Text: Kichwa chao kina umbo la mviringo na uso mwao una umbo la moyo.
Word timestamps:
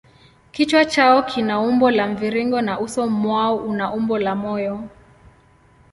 Kichwa 0.51 0.85
chao 0.85 1.23
kina 1.23 1.61
umbo 1.61 1.91
la 1.91 2.07
mviringo 2.07 2.61
na 2.61 2.79
uso 2.79 3.07
mwao 3.09 3.57
una 3.57 3.93
umbo 3.93 4.17
la 4.17 4.35
moyo. 4.35 4.83